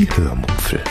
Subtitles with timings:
[0.00, 0.82] Die Hörmupfel.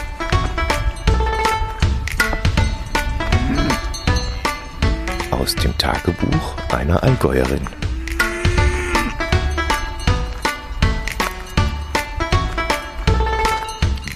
[5.31, 7.65] Aus dem Tagebuch einer Allgäuerin.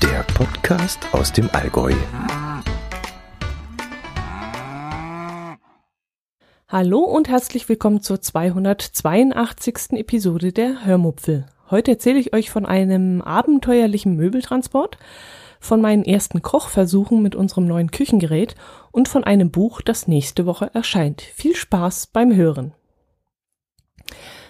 [0.03, 1.95] Der Podcast aus dem Allgäu.
[6.67, 9.93] Hallo und herzlich willkommen zur 282.
[9.93, 11.47] Episode der Hörmupfel.
[11.69, 14.97] Heute erzähle ich euch von einem abenteuerlichen Möbeltransport,
[15.59, 18.55] von meinen ersten Kochversuchen mit unserem neuen Küchengerät
[18.91, 21.21] und von einem Buch, das nächste Woche erscheint.
[21.21, 22.73] Viel Spaß beim Hören.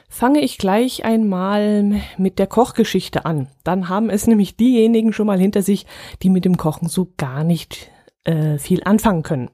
[0.09, 3.47] Fange ich gleich einmal mit der Kochgeschichte an.
[3.63, 5.85] Dann haben es nämlich diejenigen schon mal hinter sich,
[6.21, 7.89] die mit dem Kochen so gar nicht
[8.23, 9.49] äh, viel anfangen können.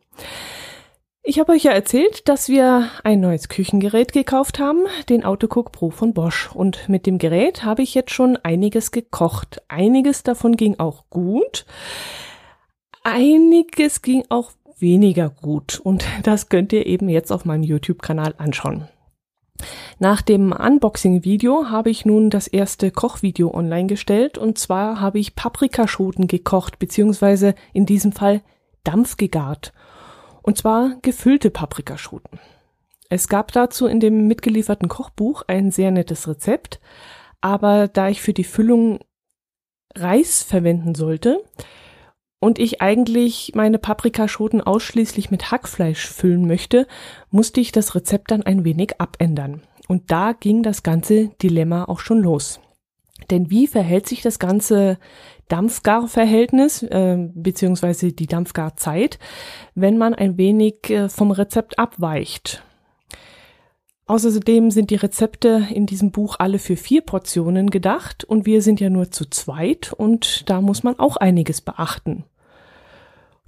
[1.29, 5.91] Ich habe euch ja erzählt, dass wir ein neues Küchengerät gekauft haben, den Autocook Pro
[5.91, 6.49] von Bosch.
[6.52, 9.61] Und mit dem Gerät habe ich jetzt schon einiges gekocht.
[9.67, 11.67] Einiges davon ging auch gut.
[13.03, 15.80] Einiges ging auch weniger gut.
[15.80, 18.88] Und das könnt ihr eben jetzt auf meinem YouTube-Kanal anschauen.
[20.00, 24.39] Nach dem Unboxing-Video habe ich nun das erste Kochvideo online gestellt.
[24.39, 28.41] Und zwar habe ich Paprikaschoten gekocht, beziehungsweise in diesem Fall
[28.83, 29.73] Dampf gegart.
[30.41, 32.39] Und zwar gefüllte Paprikaschoten.
[33.09, 36.79] Es gab dazu in dem mitgelieferten Kochbuch ein sehr nettes Rezept,
[37.41, 38.99] aber da ich für die Füllung
[39.95, 41.43] Reis verwenden sollte
[42.39, 46.87] und ich eigentlich meine Paprikaschoten ausschließlich mit Hackfleisch füllen möchte,
[47.31, 49.63] musste ich das Rezept dann ein wenig abändern.
[49.87, 52.59] Und da ging das ganze Dilemma auch schon los.
[53.31, 54.97] Denn wie verhält sich das ganze
[55.50, 59.19] Dampfgarverhältnis äh, beziehungsweise die Dampfgarzeit,
[59.75, 62.64] wenn man ein wenig äh, vom Rezept abweicht.
[64.09, 68.80] Außerdem sind die Rezepte in diesem Buch alle für vier Portionen gedacht und wir sind
[68.80, 72.23] ja nur zu zweit und da muss man auch einiges beachten.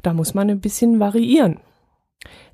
[0.04, 1.60] Da muss man ein bisschen variieren.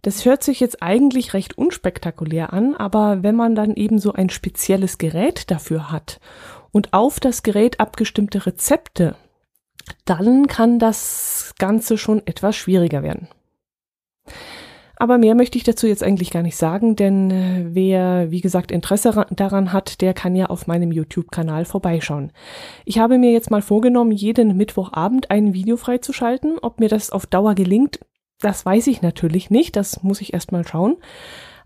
[0.03, 4.29] Das hört sich jetzt eigentlich recht unspektakulär an, aber wenn man dann eben so ein
[4.29, 6.21] spezielles Gerät dafür hat
[6.71, 9.15] und auf das Gerät abgestimmte Rezepte
[10.05, 13.27] dann kann das Ganze schon etwas schwieriger werden.
[14.99, 18.71] Aber mehr möchte ich dazu jetzt eigentlich gar nicht sagen, denn äh, wer, wie gesagt,
[18.71, 22.31] Interesse daran hat, der kann ja auf meinem YouTube-Kanal vorbeischauen.
[22.83, 26.57] Ich habe mir jetzt mal vorgenommen, jeden Mittwochabend ein Video freizuschalten.
[26.59, 27.99] Ob mir das auf Dauer gelingt,
[28.39, 30.97] das weiß ich natürlich nicht, das muss ich erst mal schauen.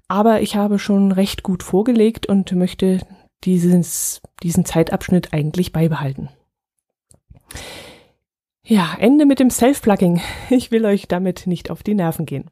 [0.09, 2.99] Aber ich habe schon recht gut vorgelegt und möchte
[3.45, 6.29] dieses, diesen Zeitabschnitt eigentlich beibehalten.
[8.63, 10.21] Ja, Ende mit dem Self-Plugging.
[10.49, 12.49] Ich will euch damit nicht auf die Nerven gehen.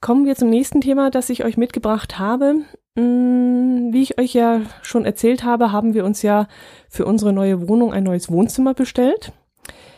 [0.00, 2.62] Kommen wir zum nächsten Thema, das ich euch mitgebracht habe.
[2.96, 6.48] Hm, wie ich euch ja schon erzählt habe, haben wir uns ja
[6.88, 9.32] für unsere neue Wohnung ein neues Wohnzimmer bestellt.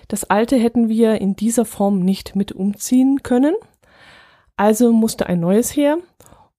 [0.09, 3.54] Das alte hätten wir in dieser Form nicht mit umziehen können.
[4.56, 5.98] Also musste ein neues her.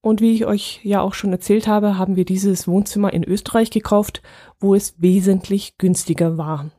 [0.01, 3.69] Und wie ich euch ja auch schon erzählt habe, haben wir dieses Wohnzimmer in Österreich
[3.69, 4.21] gekauft,
[4.59, 6.71] wo es wesentlich günstiger war.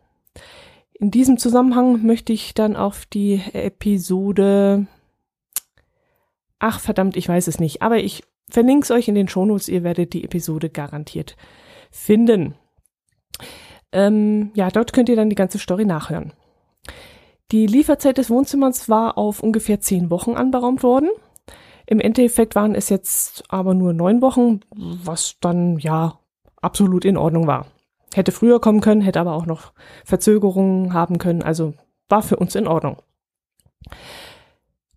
[1.00, 4.86] In diesem Zusammenhang möchte ich dann auf die Episode.
[6.58, 9.82] Ach verdammt, ich weiß es nicht, aber ich verlinke es euch in den Shownotes, ihr
[9.82, 11.36] werdet die Episode garantiert
[11.90, 12.54] finden.
[13.92, 16.34] Ähm, ja, dort könnt ihr dann die ganze Story nachhören.
[17.50, 21.08] Die Lieferzeit des Wohnzimmers war auf ungefähr zehn Wochen anberaumt worden.
[21.86, 26.20] Im Endeffekt waren es jetzt aber nur neun Wochen, was dann ja
[26.60, 27.66] absolut in Ordnung war.
[28.14, 29.72] Hätte früher kommen können, hätte aber auch noch
[30.04, 31.42] Verzögerungen haben können.
[31.42, 31.74] Also
[32.08, 32.96] war für uns in Ordnung.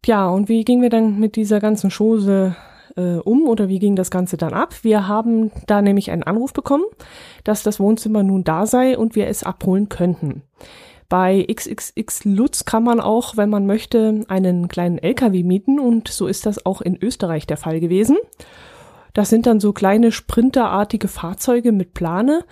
[0.02, 2.56] Tja, und wie gingen wir dann mit dieser ganzen Chose
[2.98, 4.84] äh, um oder wie ging das Ganze dann ab?
[4.84, 6.84] Wir haben da nämlich einen Anruf bekommen,
[7.44, 10.44] dass das Wohnzimmer nun da sei und wir es abholen könnten.
[11.08, 16.28] Bei XXX Lutz kann man auch, wenn man möchte, einen kleinen LKW mieten und so
[16.28, 18.18] ist das auch in Österreich der Fall gewesen.
[19.14, 22.46] Das sind dann so kleine sprinterartige Fahrzeuge mit Plane,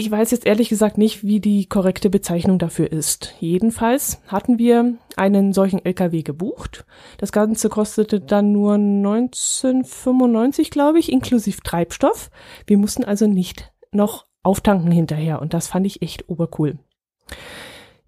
[0.00, 3.34] ich weiß jetzt ehrlich gesagt nicht, wie die korrekte Bezeichnung dafür ist.
[3.38, 6.86] Jedenfalls hatten wir einen solchen LKW gebucht.
[7.18, 12.30] Das Ganze kostete dann nur 1995, glaube ich, inklusive Treibstoff.
[12.66, 16.78] Wir mussten also nicht noch auftanken hinterher und das fand ich echt obercool.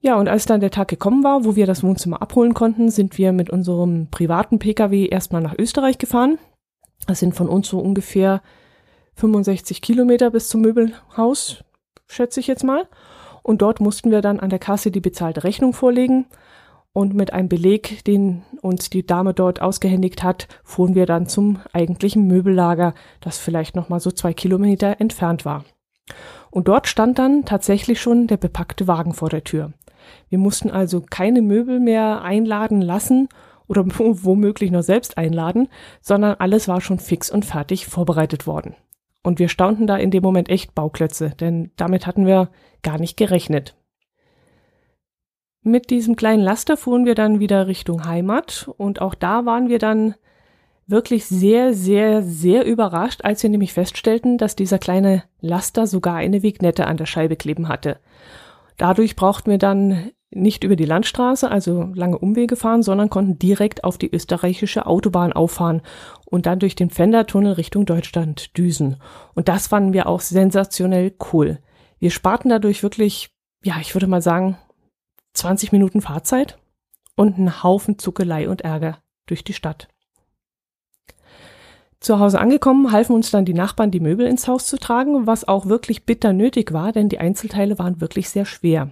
[0.00, 3.18] Ja, und als dann der Tag gekommen war, wo wir das Wohnzimmer abholen konnten, sind
[3.18, 6.38] wir mit unserem privaten Pkw erstmal nach Österreich gefahren.
[7.06, 8.40] Das sind von uns so ungefähr
[9.16, 11.62] 65 Kilometer bis zum Möbelhaus
[12.12, 12.86] schätze ich jetzt mal.
[13.42, 16.26] Und dort mussten wir dann an der Kasse die bezahlte Rechnung vorlegen.
[16.92, 21.58] Und mit einem Beleg, den uns die Dame dort ausgehändigt hat, fuhren wir dann zum
[21.72, 25.64] eigentlichen Möbellager, das vielleicht noch mal so zwei Kilometer entfernt war.
[26.50, 29.72] Und dort stand dann tatsächlich schon der bepackte Wagen vor der Tür.
[30.28, 33.28] Wir mussten also keine Möbel mehr einladen lassen
[33.68, 35.68] oder womöglich noch selbst einladen,
[36.02, 38.76] sondern alles war schon fix und fertig vorbereitet worden.
[39.22, 42.50] Und wir staunten da in dem Moment echt Bauklötze, denn damit hatten wir
[42.82, 43.76] gar nicht gerechnet.
[45.62, 49.78] Mit diesem kleinen Laster fuhren wir dann wieder Richtung Heimat und auch da waren wir
[49.78, 50.16] dann
[50.88, 56.42] wirklich sehr, sehr, sehr überrascht, als wir nämlich feststellten, dass dieser kleine Laster sogar eine
[56.42, 57.98] Vignette an der Scheibe kleben hatte.
[58.76, 63.84] Dadurch brauchten wir dann nicht über die Landstraße, also lange Umwege fahren, sondern konnten direkt
[63.84, 65.82] auf die österreichische Autobahn auffahren
[66.24, 68.96] und dann durch den Fendertunnel Richtung Deutschland düsen.
[69.34, 71.58] Und das fanden wir auch sensationell cool.
[71.98, 73.30] Wir sparten dadurch wirklich,
[73.64, 74.56] ja, ich würde mal sagen,
[75.34, 76.58] 20 Minuten Fahrzeit
[77.16, 79.88] und einen Haufen Zuckelei und Ärger durch die Stadt.
[82.00, 85.46] Zu Hause angekommen, halfen uns dann die Nachbarn, die Möbel ins Haus zu tragen, was
[85.46, 88.90] auch wirklich bitter nötig war, denn die Einzelteile waren wirklich sehr schwer.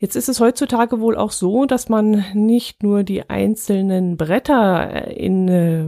[0.00, 5.48] Jetzt ist es heutzutage wohl auch so, dass man nicht nur die einzelnen Bretter in
[5.48, 5.86] äh,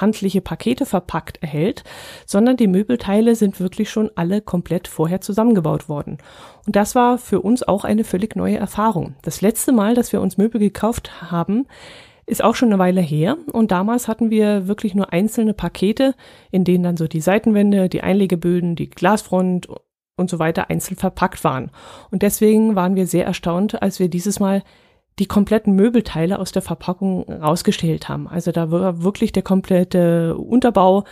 [0.00, 1.84] handliche Pakete verpackt erhält,
[2.26, 6.18] sondern die Möbelteile sind wirklich schon alle komplett vorher zusammengebaut worden.
[6.66, 9.14] Und das war für uns auch eine völlig neue Erfahrung.
[9.22, 11.66] Das letzte Mal, dass wir uns Möbel gekauft haben,
[12.26, 13.36] ist auch schon eine Weile her.
[13.52, 16.14] Und damals hatten wir wirklich nur einzelne Pakete,
[16.50, 19.68] in denen dann so die Seitenwände, die Einlegeböden, die Glasfront
[20.16, 21.70] und so weiter einzeln verpackt waren.
[22.10, 24.62] Und deswegen waren wir sehr erstaunt, als wir dieses Mal
[25.18, 28.26] die kompletten Möbelteile aus der Verpackung rausgestellt haben.
[28.28, 31.04] Also da war wirklich der komplette Unterbau,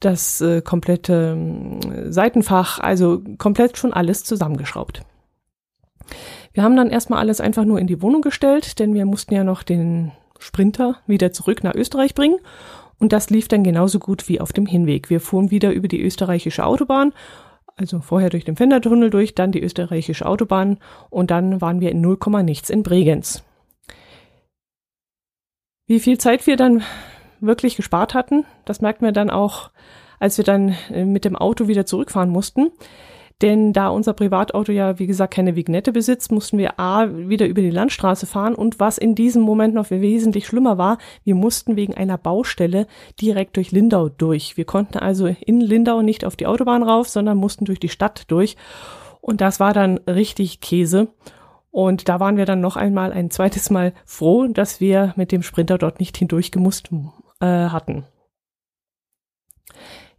[0.00, 1.36] das äh, komplette
[1.84, 5.02] äh, Seitenfach, also komplett schon alles zusammengeschraubt.
[6.52, 9.44] Wir haben dann erstmal alles einfach nur in die Wohnung gestellt, denn wir mussten ja
[9.44, 12.38] noch den Sprinter wieder zurück nach Österreich bringen.
[12.98, 15.08] Und das lief dann genauso gut wie auf dem Hinweg.
[15.08, 17.12] Wir fuhren wieder über die österreichische Autobahn
[17.76, 20.78] also vorher durch den Fendertunnel durch, dann die österreichische Autobahn
[21.10, 23.44] und dann waren wir in 0, nichts in Bregenz.
[25.86, 26.82] Wie viel Zeit wir dann
[27.40, 29.70] wirklich gespart hatten, das merkten wir dann auch,
[30.18, 32.70] als wir dann äh, mit dem Auto wieder zurückfahren mussten.
[33.42, 37.60] Denn da unser Privatauto ja, wie gesagt, keine Vignette besitzt, mussten wir A, wieder über
[37.60, 41.94] die Landstraße fahren und was in diesem Moment noch wesentlich schlimmer war, wir mussten wegen
[41.94, 42.86] einer Baustelle
[43.20, 44.56] direkt durch Lindau durch.
[44.56, 48.30] Wir konnten also in Lindau nicht auf die Autobahn rauf, sondern mussten durch die Stadt
[48.30, 48.56] durch.
[49.20, 51.08] Und das war dann richtig Käse.
[51.72, 55.42] Und da waren wir dann noch einmal ein zweites Mal froh, dass wir mit dem
[55.42, 56.90] Sprinter dort nicht hindurchgemusst
[57.40, 58.04] äh, hatten.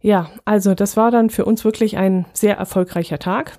[0.04, 3.58] Ja, also das war dann für uns wirklich ein sehr erfolgreicher Tag.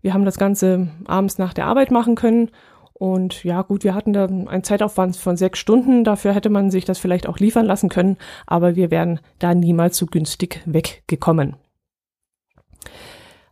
[0.00, 2.50] Wir haben das Ganze abends nach der Arbeit machen können.
[2.94, 6.02] Und ja, gut, wir hatten da einen Zeitaufwand von sechs Stunden.
[6.02, 8.16] Dafür hätte man sich das vielleicht auch liefern lassen können.
[8.46, 11.56] Aber wir wären da niemals so günstig weggekommen.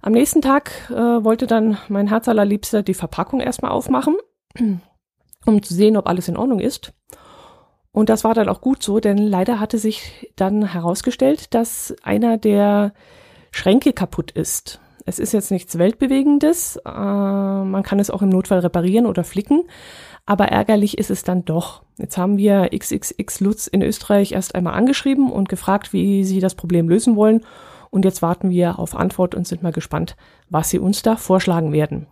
[0.01, 4.17] Am nächsten Tag äh, wollte dann mein Herz allerliebster die Verpackung erstmal aufmachen,
[5.45, 6.95] um zu sehen, ob alles in Ordnung ist.
[7.93, 12.39] Und das war dann auch gut so, denn leider hatte sich dann herausgestellt, dass einer
[12.39, 12.93] der
[13.51, 14.81] Schränke kaputt ist.
[15.07, 19.63] Es ist jetzt nichts Weltbewegendes, äh, man kann es auch im Notfall reparieren oder flicken,
[20.25, 21.83] aber ärgerlich ist es dann doch.
[21.99, 26.55] Jetzt haben wir XXX Lutz in Österreich erst einmal angeschrieben und gefragt, wie sie das
[26.55, 27.45] Problem lösen wollen.
[27.91, 30.17] Und jetzt warten wir auf Antwort und sind mal gespannt,
[30.49, 32.07] was sie uns da vorschlagen werden.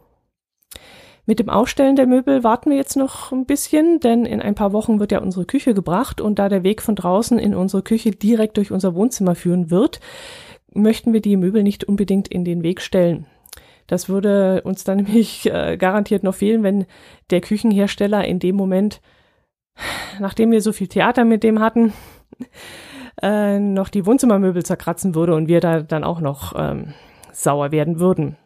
[1.28, 4.72] Mit dem Aufstellen der Möbel warten wir jetzt noch ein bisschen, denn in ein paar
[4.72, 8.12] Wochen wird ja unsere Küche gebracht und da der Weg von draußen in unsere Küche
[8.12, 10.00] direkt durch unser Wohnzimmer führen wird,
[10.72, 13.26] möchten wir die Möbel nicht unbedingt in den Weg stellen.
[13.88, 16.86] Das würde uns dann nämlich äh, garantiert noch fehlen, wenn
[17.28, 19.02] der Küchenhersteller in dem Moment,
[20.20, 21.92] nachdem wir so viel Theater mit dem hatten,
[23.20, 26.94] äh, noch die Wohnzimmermöbel zerkratzen würde und wir da dann auch noch ähm,
[27.32, 28.38] sauer werden würden.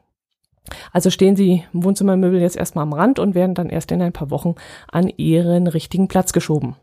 [0.92, 4.31] Also stehen die Wohnzimmermöbel jetzt erstmal am Rand und werden dann erst in ein paar
[4.31, 4.54] Wochen
[4.90, 6.76] an ihren richtigen Platz geschoben.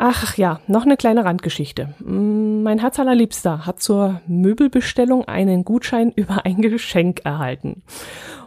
[0.00, 1.94] Ach ja, noch eine kleine Randgeschichte.
[1.98, 7.82] Mm, mein Herz allerliebster hat zur Möbelbestellung einen Gutschein über ein Geschenk erhalten.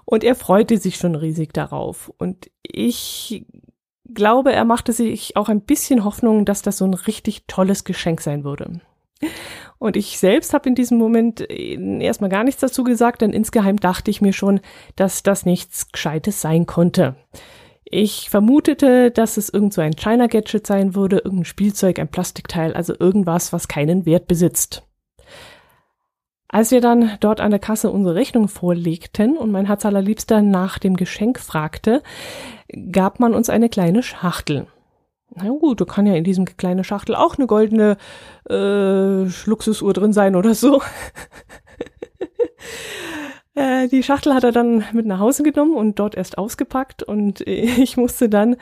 [0.05, 2.11] Und er freute sich schon riesig darauf.
[2.17, 3.45] Und ich
[4.13, 8.21] glaube, er machte sich auch ein bisschen Hoffnung, dass das so ein richtig tolles Geschenk
[8.21, 8.79] sein würde.
[9.79, 13.77] Und ich selbst habe in diesem Moment äh, erstmal gar nichts dazu gesagt, denn insgeheim
[13.77, 14.59] dachte ich mir schon,
[14.95, 17.15] dass das nichts Gescheites sein konnte.
[17.83, 22.93] Ich vermutete, dass es irgend so ein China-Gadget sein würde, irgendein Spielzeug, ein Plastikteil, also
[22.97, 24.83] irgendwas, was keinen Wert besitzt.
[26.47, 30.79] Als wir dann dort an der Kasse unsere Rechnung vorlegten und mein Herz allerliebster nach
[30.79, 32.03] dem Geschenk fragte,
[32.91, 34.67] gab man uns eine kleine Schachtel.
[35.33, 37.97] Na gut, da kann ja in diesem kleinen Schachtel auch eine goldene
[38.49, 40.81] äh, Luxusuhr drin sein oder so.
[43.55, 47.41] äh, die Schachtel hat er dann mit nach Hause genommen und dort erst ausgepackt und
[47.47, 48.57] ich musste dann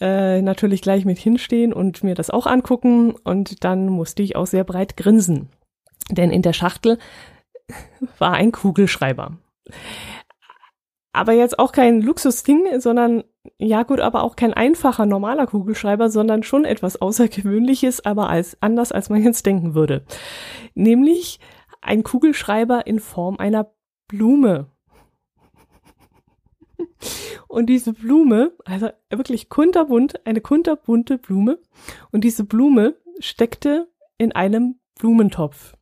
[0.00, 4.46] äh, natürlich gleich mit hinstehen und mir das auch angucken und dann musste ich auch
[4.46, 5.50] sehr breit grinsen.
[6.10, 6.98] Denn in der Schachtel
[8.18, 9.36] war ein Kugelschreiber.
[11.12, 13.24] Aber jetzt auch kein Luxusding, sondern
[13.58, 18.92] ja gut, aber auch kein einfacher normaler Kugelschreiber, sondern schon etwas Außergewöhnliches, aber als anders
[18.92, 20.04] als man jetzt denken würde.
[20.74, 21.40] Nämlich
[21.80, 23.72] ein Kugelschreiber in Form einer
[24.08, 24.68] Blume.
[27.48, 31.58] Und diese Blume, also wirklich kunterbunt, eine kunterbunte Blume.
[32.10, 33.88] Und diese Blume steckte
[34.18, 35.74] in einem Blumentopf.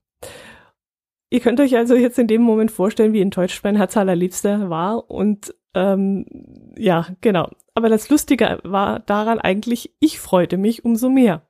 [1.31, 5.09] Ihr könnt euch also jetzt in dem Moment vorstellen, wie enttäuscht mein Herz allerliebster war.
[5.09, 6.27] Und ähm,
[6.77, 7.49] ja, genau.
[7.75, 11.47] Aber das Lustige war daran eigentlich, ich freute mich umso mehr.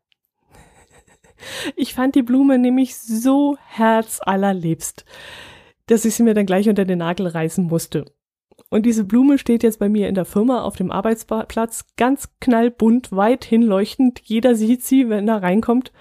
[1.74, 5.06] Ich fand die Blume nämlich so herzallerliebst,
[5.86, 8.04] dass ich sie mir dann gleich unter den Nagel reißen musste.
[8.68, 13.10] Und diese Blume steht jetzt bei mir in der Firma auf dem Arbeitsplatz, ganz knallbunt,
[13.10, 14.20] weit hinleuchtend.
[14.22, 15.92] Jeder sieht sie, wenn er reinkommt.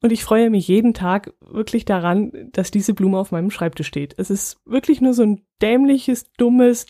[0.00, 4.14] Und ich freue mich jeden Tag wirklich daran, dass diese Blume auf meinem Schreibtisch steht.
[4.16, 6.86] Es ist wirklich nur so ein dämliches, dummes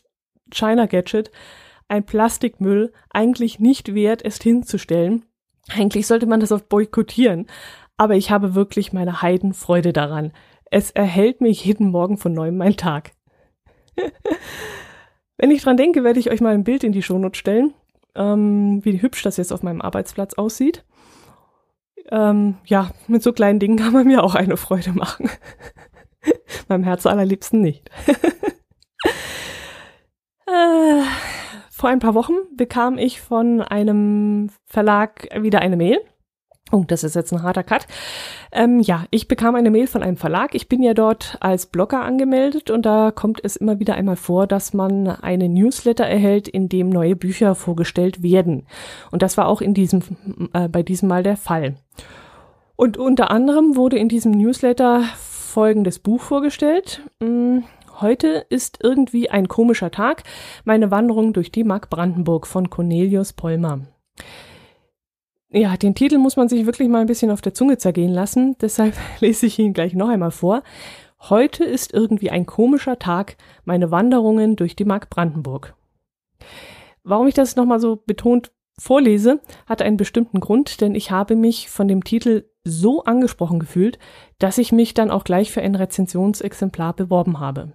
[0.53, 1.31] China-Gadget,
[1.89, 5.25] ein Plastikmüll, eigentlich nicht wert, es hinzustellen.
[5.71, 7.47] Eigentlich sollte man das auch boykottieren.
[7.97, 10.33] Aber ich habe wirklich meine Heidenfreude daran.
[10.71, 13.13] Es erhält mich jeden Morgen von neuem mein Tag.
[15.39, 17.73] Wenn ich dran denke, werde ich euch mal ein Bild in die Shownote stellen,
[18.15, 20.85] ähm, wie hübsch das jetzt auf meinem Arbeitsplatz aussieht.
[22.11, 25.31] Ähm, ja, mit so kleinen Dingen kann man mir auch eine Freude machen.
[26.69, 27.91] Meinem Herz allerliebsten nicht.
[30.47, 31.03] äh,
[31.71, 36.01] vor ein paar Wochen bekam ich von einem Verlag wieder eine Mail
[36.71, 37.87] Oh, das ist jetzt ein harter Cut.
[38.53, 40.55] Ähm, ja, ich bekam eine Mail von einem Verlag.
[40.55, 44.47] Ich bin ja dort als Blogger angemeldet und da kommt es immer wieder einmal vor,
[44.47, 48.67] dass man eine Newsletter erhält, in dem neue Bücher vorgestellt werden.
[49.11, 50.03] Und das war auch in diesem,
[50.53, 51.77] äh, bei diesem Mal der Fall.
[52.77, 57.03] Und unter anderem wurde in diesem Newsletter folgendes Buch vorgestellt.
[57.23, 57.65] Hm,
[58.01, 60.23] heute ist irgendwie ein komischer Tag.
[60.65, 63.81] Meine Wanderung durch die Mark Brandenburg von Cornelius Polmer.
[65.51, 68.57] Ja, den Titel muss man sich wirklich mal ein bisschen auf der Zunge zergehen lassen,
[68.61, 70.63] deshalb lese ich ihn gleich noch einmal vor.
[71.21, 75.75] Heute ist irgendwie ein komischer Tag, meine Wanderungen durch die Mark Brandenburg.
[77.03, 81.71] Warum ich das nochmal so betont vorlese, hat einen bestimmten Grund, denn ich habe mich
[81.71, 83.99] von dem Titel so angesprochen gefühlt,
[84.39, 87.73] dass ich mich dann auch gleich für ein Rezensionsexemplar beworben habe.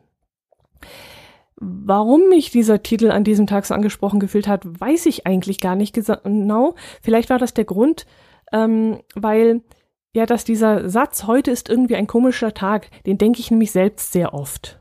[1.86, 5.75] Warum mich dieser Titel an diesem Tag so angesprochen gefühlt hat, weiß ich eigentlich gar
[5.75, 6.75] nicht genau.
[7.01, 8.05] Vielleicht war das der Grund,
[8.51, 9.62] ähm, weil
[10.13, 14.12] ja, dass dieser Satz heute ist irgendwie ein komischer Tag, den denke ich nämlich selbst
[14.12, 14.79] sehr oft.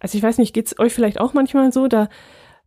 [0.00, 2.08] Also ich weiß nicht, geht's euch vielleicht auch manchmal so, da,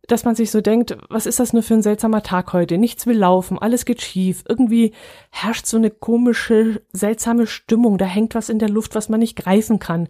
[0.08, 2.76] dass man sich so denkt, was ist das nur für ein seltsamer Tag heute?
[2.76, 4.42] Nichts will laufen, alles geht schief.
[4.48, 4.92] Irgendwie
[5.30, 9.36] herrscht so eine komische, seltsame Stimmung, da hängt was in der Luft, was man nicht
[9.36, 10.08] greifen kann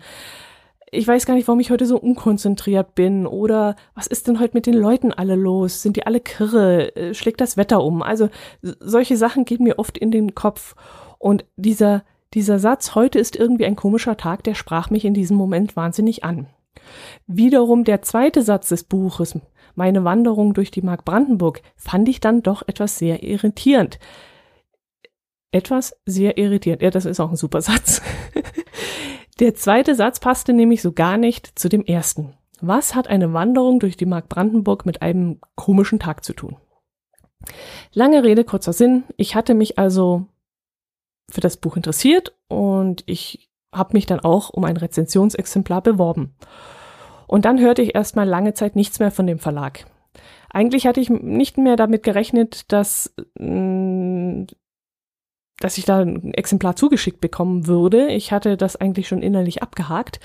[0.95, 4.55] ich weiß gar nicht, warum ich heute so unkonzentriert bin oder was ist denn heute
[4.55, 5.81] mit den Leuten alle los?
[5.81, 6.95] Sind die alle kirre?
[6.95, 8.03] Äh, schlägt das Wetter um?
[8.03, 8.29] Also
[8.61, 10.77] solche Sachen gehen mir oft in den Kopf
[11.19, 15.37] und dieser dieser Satz heute ist irgendwie ein komischer Tag, der sprach mich in diesem
[15.37, 16.47] Moment wahnsinnig an.
[17.27, 19.39] Wiederum der zweite Satz des Buches,
[19.75, 23.99] meine Wanderung durch die Mark Brandenburg, fand ich dann doch etwas sehr irritierend.
[25.53, 26.81] Etwas sehr irritierend.
[26.81, 28.01] Ja, das ist auch ein super Satz.
[29.43, 32.35] Der zweite Satz passte nämlich so gar nicht zu dem ersten.
[32.61, 36.59] Was hat eine Wanderung durch die Mark Brandenburg mit einem komischen Tag zu tun?
[37.93, 39.03] Lange Rede, kurzer Sinn.
[39.17, 40.27] Ich hatte mich also
[41.29, 46.37] für das Buch interessiert und ich habe mich dann auch um ein Rezensionsexemplar beworben.
[47.27, 49.87] Und dann hörte ich erstmal lange Zeit nichts mehr von dem Verlag.
[50.51, 54.47] Eigentlich hatte ich nicht mehr damit gerechnet, dass mh, mm,
[55.63, 58.09] dass ich da ein Exemplar zugeschickt bekommen würde.
[58.09, 60.19] Ich hatte das eigentlich schon innerlich abgehakt.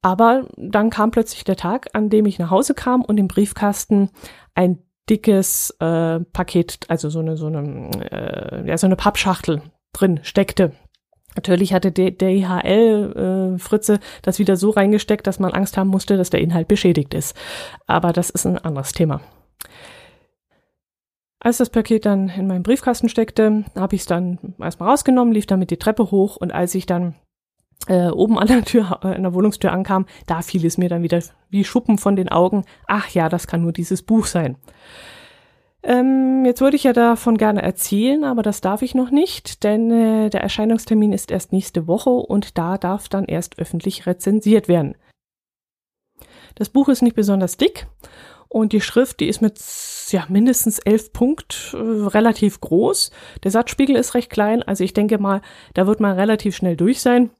[0.00, 4.10] Aber dann kam plötzlich der Tag, an dem ich nach Hause kam und im Briefkasten
[4.54, 9.62] ein dickes äh, Paket, also so eine so eine äh, ja so eine Pappschachtel
[9.92, 10.72] drin steckte.
[11.34, 16.30] Natürlich hatte der DHL äh, das wieder so reingesteckt, dass man Angst haben musste, dass
[16.30, 17.36] der Inhalt beschädigt ist.
[17.86, 19.20] Aber das ist ein anderes Thema.
[21.44, 25.46] Als das Paket dann in meinem Briefkasten steckte, habe ich es dann erstmal rausgenommen, lief
[25.46, 27.16] damit die Treppe hoch und als ich dann
[27.88, 31.02] äh, oben an der Tür, äh, an der Wohnungstür ankam, da fiel es mir dann
[31.02, 31.20] wieder
[31.50, 32.64] wie Schuppen von den Augen.
[32.86, 34.56] Ach ja, das kann nur dieses Buch sein.
[35.82, 39.90] Ähm, jetzt würde ich ja davon gerne erzählen, aber das darf ich noch nicht, denn
[39.90, 44.94] äh, der Erscheinungstermin ist erst nächste Woche und da darf dann erst öffentlich rezensiert werden.
[46.54, 47.88] Das Buch ist nicht besonders dick
[48.52, 49.58] und die Schrift, die ist mit
[50.10, 53.10] ja, mindestens elf Punkt äh, relativ groß.
[53.44, 55.40] Der Satzspiegel ist recht klein, also ich denke mal,
[55.72, 57.30] da wird man relativ schnell durch sein.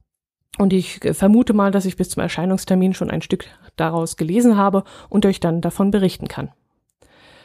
[0.58, 4.84] Und ich vermute mal, dass ich bis zum Erscheinungstermin schon ein Stück daraus gelesen habe
[5.10, 6.50] und euch dann davon berichten kann.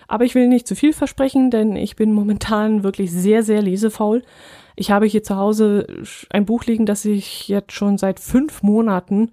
[0.08, 4.24] Aber ich will nicht zu viel versprechen, denn ich bin momentan wirklich sehr, sehr lesefaul.
[4.78, 5.88] Ich habe hier zu Hause
[6.30, 9.32] ein Buch liegen, das ich jetzt schon seit fünf Monaten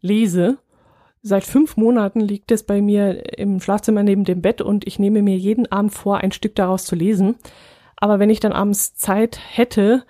[0.00, 0.58] lese.
[1.22, 5.22] Seit fünf Monaten liegt es bei mir im Schlafzimmer neben dem Bett und ich nehme
[5.22, 7.36] mir jeden Abend vor, ein Stück daraus zu lesen.
[7.96, 10.04] Aber wenn ich dann abends Zeit hätte,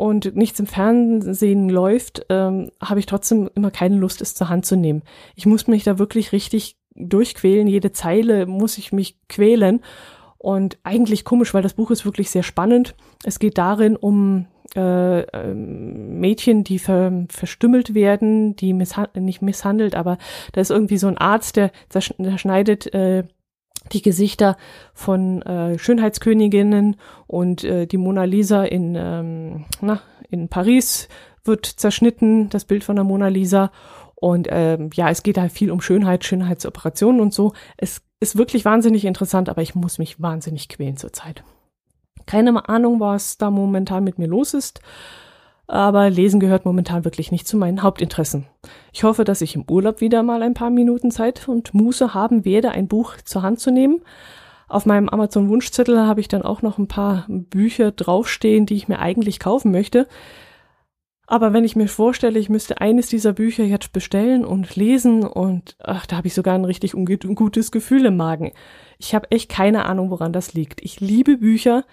[0.00, 4.64] und nichts im Fernsehen läuft, ähm, habe ich trotzdem immer keine Lust, es zur Hand
[4.64, 5.02] zu nehmen.
[5.36, 7.68] Ich muss mich da wirklich richtig durchquälen.
[7.68, 9.82] Jede Zeile muss ich mich quälen.
[10.42, 12.94] Und eigentlich komisch, weil das Buch ist wirklich sehr spannend.
[13.24, 19.94] Es geht darin um äh, ähm, Mädchen, die ver, verstümmelt werden, die missha nicht misshandelt,
[19.94, 20.16] aber
[20.52, 23.24] da ist irgendwie so ein Arzt, der zerschneidet äh,
[23.92, 24.56] die Gesichter
[24.94, 31.08] von äh, Schönheitsköniginnen und äh, die Mona Lisa in, ähm, na, in Paris
[31.44, 33.72] wird zerschnitten, das Bild von der Mona Lisa.
[34.14, 37.52] Und ähm, ja, es geht da viel um Schönheit, Schönheitsoperationen und so.
[37.76, 41.42] Es ist wirklich wahnsinnig interessant, aber ich muss mich wahnsinnig quälen zurzeit.
[42.26, 44.80] Keine Ahnung, was da momentan mit mir los ist
[45.70, 48.46] aber Lesen gehört momentan wirklich nicht zu meinen Hauptinteressen.
[48.92, 52.44] Ich hoffe, dass ich im Urlaub wieder mal ein paar Minuten Zeit und Muße haben
[52.44, 54.02] werde, ein Buch zur Hand zu nehmen.
[54.66, 58.88] Auf meinem Amazon Wunschzettel habe ich dann auch noch ein paar Bücher draufstehen, die ich
[58.88, 60.08] mir eigentlich kaufen möchte.
[61.30, 65.76] Aber wenn ich mir vorstelle, ich müsste eines dieser Bücher jetzt bestellen und lesen und
[65.78, 68.50] ach, da habe ich sogar ein richtig ungutes Gefühl im Magen.
[68.98, 70.82] Ich habe echt keine Ahnung, woran das liegt.
[70.82, 71.84] Ich liebe Bücher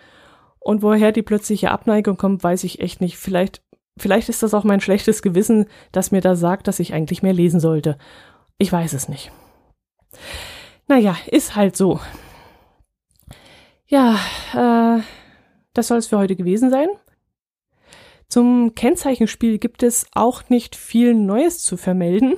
[0.58, 3.17] und woher die plötzliche Abneigung kommt, weiß ich echt nicht.
[3.17, 3.62] Vielleicht
[4.00, 7.34] Vielleicht ist das auch mein schlechtes Gewissen, das mir da sagt, dass ich eigentlich mehr
[7.34, 7.98] lesen sollte.
[8.58, 9.32] Ich weiß es nicht.
[10.88, 12.00] Naja, ist halt so.
[13.88, 14.20] Ja,
[14.53, 15.01] äh,
[15.74, 16.88] das soll es für heute gewesen sein.
[18.29, 22.35] Zum Kennzeichenspiel gibt es auch nicht viel Neues zu vermelden.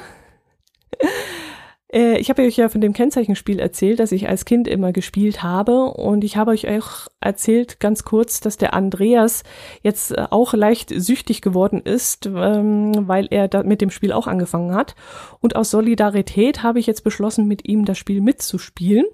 [1.92, 5.42] Äh, ich habe euch ja von dem Kennzeichenspiel erzählt, das ich als Kind immer gespielt
[5.42, 5.86] habe.
[5.86, 9.44] Und ich habe euch auch erzählt, ganz kurz, dass der Andreas
[9.82, 14.76] jetzt äh, auch leicht süchtig geworden ist, ähm, weil er mit dem Spiel auch angefangen
[14.76, 14.96] hat.
[15.40, 19.06] Und aus Solidarität habe ich jetzt beschlossen, mit ihm das Spiel mitzuspielen.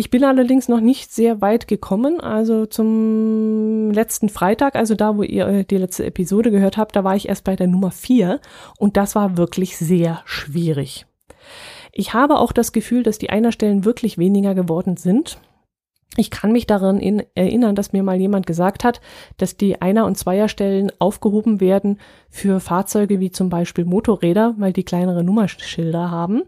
[0.00, 2.20] Ich bin allerdings noch nicht sehr weit gekommen.
[2.20, 7.02] Also zum letzten Freitag, also da, wo ihr äh, die letzte Episode gehört habt, da
[7.02, 8.40] war ich erst bei der Nummer vier
[8.78, 11.06] und das war wirklich sehr schwierig.
[11.90, 15.40] Ich habe auch das Gefühl, dass die Einerstellen wirklich weniger geworden sind.
[16.16, 19.00] Ich kann mich daran in, erinnern, dass mir mal jemand gesagt hat,
[19.36, 21.98] dass die Einer- und Zweierstellen aufgehoben werden
[22.30, 26.44] für Fahrzeuge wie zum Beispiel Motorräder, weil die kleinere Nummerschilder haben.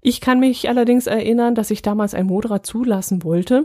[0.00, 3.64] Ich kann mich allerdings erinnern, dass ich damals ein Motorrad zulassen wollte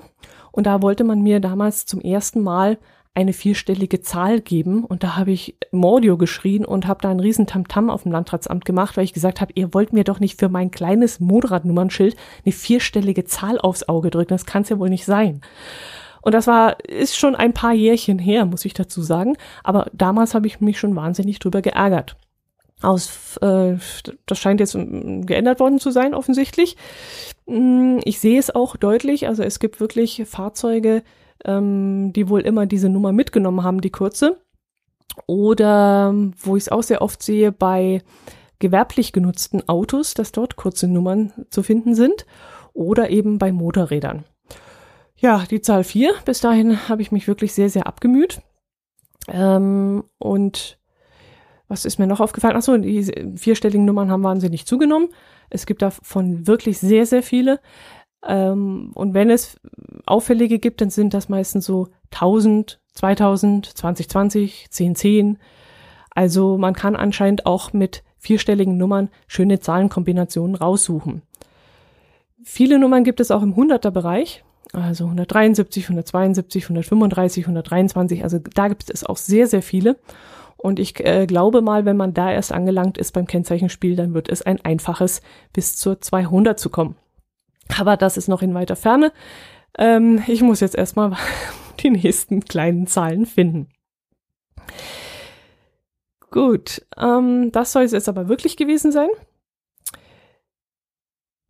[0.51, 2.77] und da wollte man mir damals zum ersten Mal
[3.15, 4.83] eine vierstellige Zahl geben.
[4.83, 8.65] Und da habe ich Mordio geschrien und habe da einen riesen Tamtam auf dem Landratsamt
[8.65, 12.15] gemacht, weil ich gesagt habe, ihr wollt mir doch nicht für mein kleines Motorradnummernschild
[12.45, 14.33] eine vierstellige Zahl aufs Auge drücken.
[14.33, 15.41] Das kann es ja wohl nicht sein.
[16.21, 19.37] Und das war, ist schon ein paar Jährchen her, muss ich dazu sagen.
[19.63, 22.15] Aber damals habe ich mich schon wahnsinnig drüber geärgert.
[22.83, 23.77] Aus, äh,
[24.25, 26.77] das scheint jetzt ähm, geändert worden zu sein, offensichtlich.
[27.45, 29.27] Mm, ich sehe es auch deutlich.
[29.27, 31.03] Also es gibt wirklich Fahrzeuge,
[31.45, 34.37] ähm, die wohl immer diese Nummer mitgenommen haben, die kurze.
[35.27, 38.01] Oder wo ich es auch sehr oft sehe bei
[38.59, 42.25] gewerblich genutzten Autos, dass dort kurze Nummern zu finden sind.
[42.73, 44.25] Oder eben bei Motorrädern.
[45.15, 48.41] Ja, die Zahl 4, bis dahin habe ich mich wirklich sehr, sehr abgemüht.
[49.27, 50.79] Ähm, und
[51.73, 52.55] was ist mir noch aufgefallen?
[52.55, 55.09] Achso, die vierstelligen Nummern haben wahnsinnig zugenommen.
[55.49, 57.59] Es gibt davon wirklich sehr, sehr viele.
[58.25, 59.59] Ähm, und wenn es
[60.05, 65.39] auffällige gibt, dann sind das meistens so 1000, 2000, 2020, 1010.
[66.12, 71.23] Also man kann anscheinend auch mit vierstelligen Nummern schöne Zahlenkombinationen raussuchen.
[72.43, 78.23] Viele Nummern gibt es auch im 100er Bereich, also 173, 172, 135, 123.
[78.23, 79.97] Also da gibt es auch sehr, sehr viele.
[80.63, 84.30] Und ich äh, glaube mal, wenn man da erst angelangt ist beim Kennzeichenspiel, dann wird
[84.30, 85.21] es ein einfaches
[85.52, 86.95] bis zur 200 zu kommen.
[87.78, 89.12] Aber das ist noch in weiter Ferne.
[89.78, 91.17] Ähm, ich muss jetzt erstmal
[91.82, 93.67] die nächsten kleinen Zahlen finden.
[96.32, 99.10] Gut, ähm, das soll es jetzt aber wirklich gewesen sein.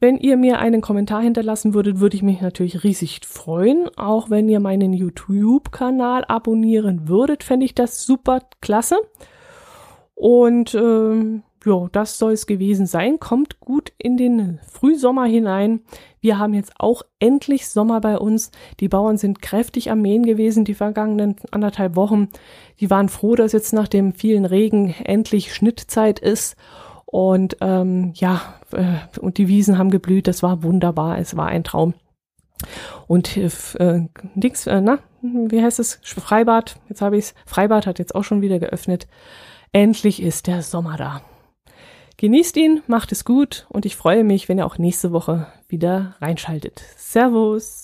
[0.04, 3.88] Wenn ihr mir einen Kommentar hinterlassen würdet, würde ich mich natürlich riesig freuen.
[3.96, 8.98] Auch wenn ihr meinen YouTube-Kanal abonnieren würdet, fände ich das super klasse.
[10.14, 13.18] Und ähm, ja, das soll es gewesen sein.
[13.22, 15.84] Kommt gut in den Frühsommer hinein.
[16.20, 18.52] Wir haben jetzt auch endlich Sommer bei uns.
[18.82, 22.28] Die Bauern sind kräftig am Mähen gewesen die vergangenen anderthalb Wochen.
[22.82, 26.58] Die waren froh, dass jetzt nach dem vielen Regen endlich Schnittzeit ist.
[27.14, 30.26] Und ähm, ja, äh, und die Wiesen haben geblüht.
[30.26, 31.20] Das war wunderbar.
[31.20, 31.94] Es war ein Traum.
[33.06, 36.00] Und äh, Dings, äh, na, wie heißt es?
[36.02, 36.76] Freibad.
[36.90, 37.36] Jetzt habe ich's.
[37.46, 39.08] Freibad hat jetzt auch schon wieder geöffnet.
[39.72, 41.22] Endlich ist der Sommer da.
[42.18, 46.16] Genießt ihn, macht es gut und ich freue mich, wenn ihr auch nächste Woche wieder
[46.20, 46.82] reinschaltet.
[46.98, 47.83] Servus!